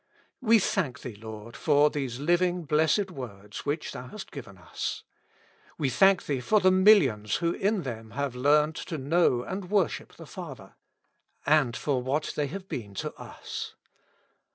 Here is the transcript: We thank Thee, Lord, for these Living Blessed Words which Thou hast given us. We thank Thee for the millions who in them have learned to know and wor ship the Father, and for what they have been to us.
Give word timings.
We 0.41 0.57
thank 0.57 1.01
Thee, 1.01 1.13
Lord, 1.13 1.55
for 1.55 1.91
these 1.91 2.19
Living 2.19 2.63
Blessed 2.63 3.11
Words 3.11 3.67
which 3.67 3.91
Thou 3.91 4.07
hast 4.07 4.31
given 4.31 4.57
us. 4.57 5.03
We 5.77 5.91
thank 5.91 6.25
Thee 6.25 6.39
for 6.39 6.59
the 6.59 6.71
millions 6.71 7.35
who 7.35 7.53
in 7.53 7.83
them 7.83 8.09
have 8.17 8.33
learned 8.35 8.75
to 8.77 8.97
know 8.97 9.43
and 9.43 9.69
wor 9.69 9.87
ship 9.87 10.13
the 10.13 10.25
Father, 10.25 10.73
and 11.45 11.77
for 11.77 12.01
what 12.01 12.33
they 12.35 12.47
have 12.47 12.67
been 12.67 12.95
to 12.95 13.13
us. 13.13 13.75